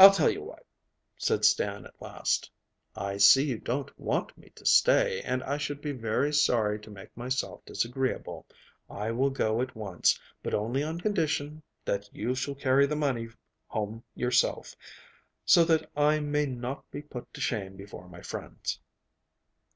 [0.00, 0.66] 'I'll tell you what!'
[1.16, 2.50] said Stan at last.
[2.96, 6.90] 'I see you don't want me to stay, and I should be very sorry to
[6.90, 8.44] make myself disagreeable.
[8.90, 13.28] I will go at once, but only on condition that you shall carry the money
[13.68, 14.74] home yourself,
[15.44, 18.80] so that I may not be put to shame before my friends.